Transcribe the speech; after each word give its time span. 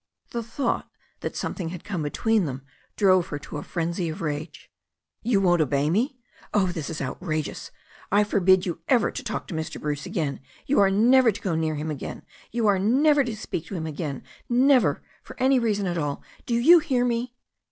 The 0.31 0.41
thought 0.41 0.89
that 1.19 1.35
something 1.35 1.69
had 1.69 1.83
come 1.83 2.01
between 2.01 2.45
them 2.45 2.63
drove 2.95 3.27
her 3.27 3.37
to 3.37 3.57
a 3.57 3.63
frenzy 3.63 4.09
of 4.09 4.19
rage. 4.19 4.71
"You 5.21 5.39
won't 5.39 5.61
obey 5.61 5.91
me! 5.91 6.17
Oh, 6.55 6.71
this 6.71 6.89
is 6.89 7.03
outrageous! 7.03 7.69
I 8.11 8.23
forbid 8.23 8.65
you 8.65 8.81
ever 8.89 9.11
to 9.11 9.23
talk 9.23 9.45
to 9.49 9.53
Mr. 9.53 9.79
Bruce 9.79 10.07
again. 10.07 10.39
You 10.65 10.79
are 10.79 10.89
never 10.89 11.31
to 11.31 11.39
go 11.41 11.53
near 11.53 11.75
him 11.75 11.91
again. 11.91 12.23
You 12.51 12.65
are 12.65 12.79
never 12.79 13.23
to 13.23 13.35
speak 13.37 13.67
to 13.67 13.75
him 13.75 13.85
ag^in, 13.85 14.23
never 14.49 15.03
for 15.21 15.35
any 15.39 15.59
reason 15.59 15.85
at 15.85 15.99
all. 15.99 16.23
Do 16.47 16.55
you 16.55 16.79
hear 16.79 17.05
me?" 17.05 17.35